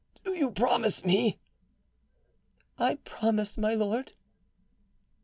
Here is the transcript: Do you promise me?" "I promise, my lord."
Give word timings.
Do 0.25 0.33
you 0.33 0.49
promise 0.49 1.05
me?" 1.05 1.37
"I 2.79 2.95
promise, 3.05 3.55
my 3.55 3.75
lord." 3.75 4.13